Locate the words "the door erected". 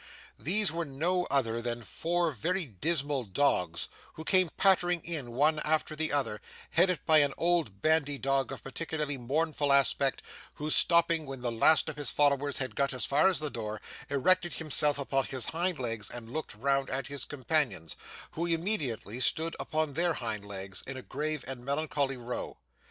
13.39-14.55